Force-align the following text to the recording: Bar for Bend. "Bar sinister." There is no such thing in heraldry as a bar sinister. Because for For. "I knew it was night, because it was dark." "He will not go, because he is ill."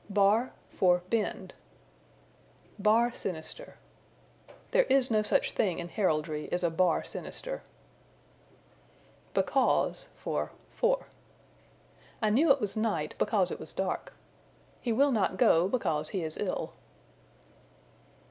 Bar 0.09 0.51
for 0.67 1.03
Bend. 1.11 1.53
"Bar 2.79 3.13
sinister." 3.13 3.77
There 4.71 4.85
is 4.85 5.11
no 5.11 5.21
such 5.21 5.51
thing 5.51 5.77
in 5.77 5.89
heraldry 5.89 6.51
as 6.51 6.63
a 6.63 6.71
bar 6.71 7.03
sinister. 7.03 7.61
Because 9.35 10.07
for 10.15 10.53
For. 10.71 11.05
"I 12.19 12.31
knew 12.31 12.49
it 12.49 12.59
was 12.59 12.75
night, 12.75 13.13
because 13.19 13.51
it 13.51 13.59
was 13.59 13.73
dark." 13.73 14.13
"He 14.81 14.91
will 14.91 15.11
not 15.11 15.37
go, 15.37 15.67
because 15.67 16.09
he 16.09 16.23
is 16.23 16.35
ill." 16.35 16.73